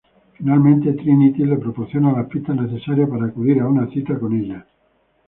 [0.33, 4.65] Finalmente, Trinity le proporcionará las pistas necesarias para acudir a una cita con ella.